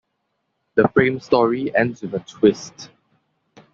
[0.73, 2.89] The frame story ends with a twist.